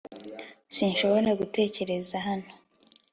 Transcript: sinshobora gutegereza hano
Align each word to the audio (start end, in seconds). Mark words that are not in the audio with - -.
sinshobora 0.75 1.29
gutegereza 1.39 2.15
hano 2.25 2.49